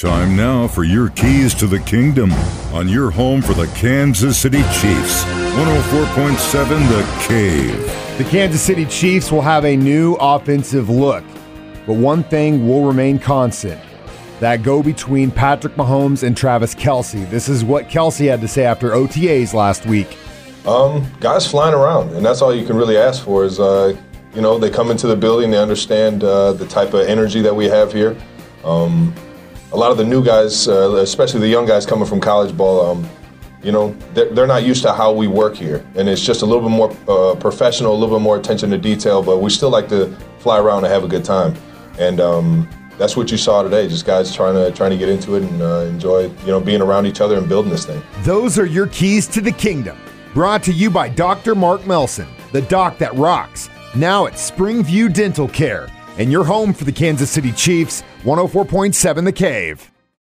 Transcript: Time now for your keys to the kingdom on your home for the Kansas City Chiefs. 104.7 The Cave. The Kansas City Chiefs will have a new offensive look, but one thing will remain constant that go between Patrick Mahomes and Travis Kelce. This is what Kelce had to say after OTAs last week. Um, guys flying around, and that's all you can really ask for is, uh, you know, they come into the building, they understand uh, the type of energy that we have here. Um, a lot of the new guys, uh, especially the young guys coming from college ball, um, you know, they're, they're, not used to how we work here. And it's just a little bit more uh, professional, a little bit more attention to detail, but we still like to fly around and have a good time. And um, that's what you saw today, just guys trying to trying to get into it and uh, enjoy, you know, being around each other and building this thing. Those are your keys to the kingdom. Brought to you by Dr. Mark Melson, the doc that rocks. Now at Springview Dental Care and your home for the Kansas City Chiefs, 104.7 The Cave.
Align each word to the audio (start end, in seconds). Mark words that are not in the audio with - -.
Time 0.00 0.34
now 0.34 0.66
for 0.66 0.82
your 0.82 1.10
keys 1.10 1.52
to 1.56 1.66
the 1.66 1.78
kingdom 1.80 2.32
on 2.72 2.88
your 2.88 3.10
home 3.10 3.42
for 3.42 3.52
the 3.52 3.66
Kansas 3.76 4.38
City 4.38 4.62
Chiefs. 4.80 5.24
104.7 5.24 6.88
The 6.88 7.26
Cave. 7.28 8.16
The 8.16 8.24
Kansas 8.24 8.62
City 8.62 8.86
Chiefs 8.86 9.30
will 9.30 9.42
have 9.42 9.66
a 9.66 9.76
new 9.76 10.14
offensive 10.14 10.88
look, 10.88 11.22
but 11.86 11.96
one 11.96 12.24
thing 12.24 12.66
will 12.66 12.86
remain 12.86 13.18
constant 13.18 13.78
that 14.38 14.62
go 14.62 14.82
between 14.82 15.30
Patrick 15.30 15.74
Mahomes 15.74 16.22
and 16.22 16.34
Travis 16.34 16.74
Kelce. 16.74 17.28
This 17.28 17.50
is 17.50 17.62
what 17.62 17.90
Kelce 17.90 18.26
had 18.26 18.40
to 18.40 18.48
say 18.48 18.64
after 18.64 18.92
OTAs 18.92 19.52
last 19.52 19.84
week. 19.84 20.16
Um, 20.66 21.06
guys 21.20 21.46
flying 21.46 21.74
around, 21.74 22.14
and 22.14 22.24
that's 22.24 22.40
all 22.40 22.54
you 22.54 22.66
can 22.66 22.74
really 22.74 22.96
ask 22.96 23.22
for 23.22 23.44
is, 23.44 23.60
uh, 23.60 23.94
you 24.34 24.40
know, 24.40 24.58
they 24.58 24.70
come 24.70 24.90
into 24.90 25.06
the 25.06 25.16
building, 25.16 25.50
they 25.50 25.58
understand 25.58 26.24
uh, 26.24 26.54
the 26.54 26.66
type 26.66 26.94
of 26.94 27.06
energy 27.06 27.42
that 27.42 27.54
we 27.54 27.66
have 27.66 27.92
here. 27.92 28.16
Um, 28.64 29.14
a 29.72 29.76
lot 29.76 29.90
of 29.90 29.96
the 29.96 30.04
new 30.04 30.24
guys, 30.24 30.68
uh, 30.68 30.94
especially 30.96 31.40
the 31.40 31.48
young 31.48 31.66
guys 31.66 31.86
coming 31.86 32.06
from 32.06 32.20
college 32.20 32.56
ball, 32.56 32.90
um, 32.90 33.08
you 33.62 33.72
know, 33.72 33.92
they're, 34.14 34.30
they're, 34.30 34.46
not 34.46 34.64
used 34.64 34.82
to 34.82 34.92
how 34.92 35.12
we 35.12 35.28
work 35.28 35.54
here. 35.54 35.84
And 35.94 36.08
it's 36.08 36.24
just 36.24 36.42
a 36.42 36.46
little 36.46 36.62
bit 36.62 36.70
more 36.70 36.90
uh, 37.08 37.34
professional, 37.36 37.92
a 37.92 37.98
little 37.98 38.16
bit 38.16 38.22
more 38.22 38.38
attention 38.38 38.70
to 38.70 38.78
detail, 38.78 39.22
but 39.22 39.38
we 39.38 39.50
still 39.50 39.70
like 39.70 39.88
to 39.90 40.08
fly 40.38 40.58
around 40.58 40.84
and 40.84 40.92
have 40.92 41.04
a 41.04 41.08
good 41.08 41.24
time. 41.24 41.54
And 41.98 42.20
um, 42.20 42.68
that's 42.96 43.16
what 43.16 43.30
you 43.30 43.36
saw 43.36 43.62
today, 43.62 43.86
just 43.86 44.06
guys 44.06 44.34
trying 44.34 44.54
to 44.54 44.74
trying 44.76 44.90
to 44.90 44.96
get 44.96 45.08
into 45.08 45.34
it 45.34 45.42
and 45.42 45.62
uh, 45.62 45.80
enjoy, 45.80 46.22
you 46.22 46.46
know, 46.46 46.60
being 46.60 46.80
around 46.80 47.06
each 47.06 47.20
other 47.20 47.36
and 47.36 47.48
building 47.48 47.70
this 47.70 47.84
thing. 47.84 48.02
Those 48.22 48.58
are 48.58 48.66
your 48.66 48.86
keys 48.88 49.26
to 49.28 49.40
the 49.40 49.52
kingdom. 49.52 49.98
Brought 50.32 50.62
to 50.64 50.72
you 50.72 50.90
by 50.90 51.08
Dr. 51.10 51.54
Mark 51.54 51.86
Melson, 51.86 52.28
the 52.52 52.62
doc 52.62 52.98
that 52.98 53.14
rocks. 53.14 53.68
Now 53.94 54.26
at 54.26 54.34
Springview 54.34 55.12
Dental 55.12 55.48
Care 55.48 55.88
and 56.20 56.30
your 56.30 56.44
home 56.44 56.74
for 56.74 56.84
the 56.84 56.92
Kansas 56.92 57.30
City 57.30 57.50
Chiefs, 57.50 58.02
104.7 58.24 59.24
The 59.24 59.32
Cave. 59.32 59.90